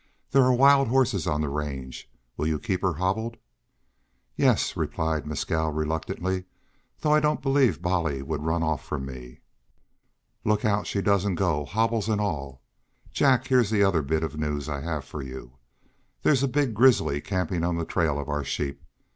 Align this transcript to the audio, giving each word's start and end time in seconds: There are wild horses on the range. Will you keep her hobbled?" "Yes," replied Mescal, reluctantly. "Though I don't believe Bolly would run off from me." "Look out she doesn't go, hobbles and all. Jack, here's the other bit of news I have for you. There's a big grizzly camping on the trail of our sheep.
There 0.31 0.41
are 0.41 0.51
wild 0.51 0.87
horses 0.87 1.27
on 1.27 1.41
the 1.41 1.49
range. 1.49 2.09
Will 2.35 2.47
you 2.47 2.57
keep 2.57 2.81
her 2.81 2.93
hobbled?" 2.95 3.37
"Yes," 4.35 4.75
replied 4.75 5.27
Mescal, 5.27 5.69
reluctantly. 5.69 6.45
"Though 7.01 7.11
I 7.13 7.19
don't 7.19 7.43
believe 7.43 7.83
Bolly 7.83 8.23
would 8.23 8.41
run 8.41 8.63
off 8.63 8.83
from 8.83 9.05
me." 9.05 9.41
"Look 10.43 10.65
out 10.65 10.87
she 10.87 11.03
doesn't 11.03 11.35
go, 11.35 11.65
hobbles 11.65 12.09
and 12.09 12.19
all. 12.19 12.63
Jack, 13.11 13.45
here's 13.45 13.69
the 13.69 13.83
other 13.83 14.01
bit 14.01 14.23
of 14.23 14.39
news 14.39 14.67
I 14.67 14.79
have 14.81 15.05
for 15.05 15.21
you. 15.21 15.57
There's 16.23 16.41
a 16.41 16.47
big 16.47 16.73
grizzly 16.73 17.21
camping 17.21 17.63
on 17.63 17.77
the 17.77 17.85
trail 17.85 18.17
of 18.19 18.27
our 18.27 18.43
sheep. 18.43 18.81